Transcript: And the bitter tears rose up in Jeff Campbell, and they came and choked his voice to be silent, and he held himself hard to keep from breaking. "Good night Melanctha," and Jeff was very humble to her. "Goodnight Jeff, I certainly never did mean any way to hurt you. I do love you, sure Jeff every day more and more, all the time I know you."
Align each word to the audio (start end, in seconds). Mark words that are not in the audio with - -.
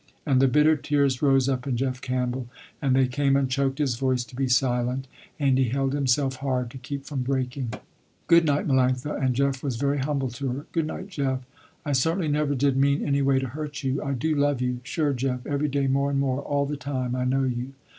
And 0.25 0.41
the 0.41 0.47
bitter 0.47 0.75
tears 0.75 1.21
rose 1.21 1.47
up 1.47 1.67
in 1.67 1.77
Jeff 1.77 2.01
Campbell, 2.01 2.47
and 2.81 2.95
they 2.95 3.05
came 3.07 3.35
and 3.35 3.47
choked 3.51 3.77
his 3.77 3.97
voice 3.97 4.23
to 4.23 4.35
be 4.35 4.47
silent, 4.47 5.05
and 5.39 5.59
he 5.59 5.65
held 5.69 5.93
himself 5.93 6.37
hard 6.37 6.71
to 6.71 6.79
keep 6.79 7.05
from 7.05 7.21
breaking. 7.21 7.71
"Good 8.25 8.43
night 8.43 8.67
Melanctha," 8.67 9.23
and 9.23 9.35
Jeff 9.35 9.61
was 9.61 9.75
very 9.75 9.99
humble 9.99 10.31
to 10.31 10.47
her. 10.53 10.65
"Goodnight 10.71 11.09
Jeff, 11.09 11.41
I 11.85 11.91
certainly 11.91 12.29
never 12.29 12.55
did 12.55 12.77
mean 12.77 13.05
any 13.05 13.21
way 13.21 13.37
to 13.37 13.49
hurt 13.49 13.83
you. 13.83 14.01
I 14.01 14.13
do 14.13 14.33
love 14.35 14.59
you, 14.59 14.79
sure 14.81 15.13
Jeff 15.13 15.45
every 15.45 15.67
day 15.69 15.85
more 15.85 16.09
and 16.09 16.19
more, 16.19 16.41
all 16.41 16.65
the 16.65 16.77
time 16.77 17.15
I 17.15 17.23
know 17.23 17.43
you." 17.43 17.73